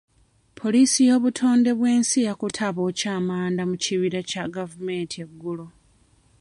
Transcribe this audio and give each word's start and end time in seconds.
Poliisi 0.59 0.99
y'obutondebwensi 1.09 2.17
yakutte 2.27 2.61
abookya 2.69 3.09
amanda 3.19 3.61
mu 3.69 3.75
kibira 3.83 4.19
kya 4.29 4.43
gavumenti 4.55 5.15
eggulo. 5.25 5.65